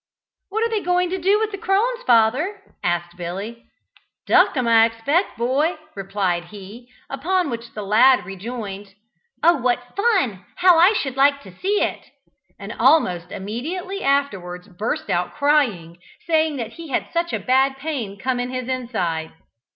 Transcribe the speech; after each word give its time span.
"What 0.49 0.63
are 0.63 0.69
they 0.71 0.81
going 0.81 1.11
to 1.11 1.19
do 1.19 1.37
with 1.37 1.51
the 1.51 1.59
crones, 1.59 2.01
father?" 2.07 2.59
asked 2.83 3.17
Billy. 3.17 3.65
"Duck 4.25 4.57
'em, 4.57 4.67
I 4.67 4.85
expect, 4.87 5.37
boy," 5.37 5.75
replied 5.93 6.45
he; 6.45 6.89
upon 7.07 7.51
which 7.51 7.75
the 7.75 7.83
lad 7.83 8.25
rejoined, 8.25 8.95
"Oh, 9.43 9.57
what 9.57 9.95
fun! 9.95 10.43
how 10.55 10.79
I 10.79 10.93
should 10.93 11.15
like 11.17 11.43
to 11.43 11.55
see 11.55 11.83
it!" 11.83 12.07
and 12.57 12.73
almost 12.79 13.31
immediately 13.31 14.01
afterwards 14.01 14.67
burst 14.67 15.11
out 15.11 15.35
crying, 15.35 15.99
saying 16.25 16.55
that 16.57 16.73
he 16.73 16.87
had 16.87 17.09
such 17.13 17.31
a 17.31 17.37
bad 17.37 17.77
pain 17.77 18.17
come 18.17 18.39
in 18.39 18.49
his 18.49 18.67
inside. 18.67 19.31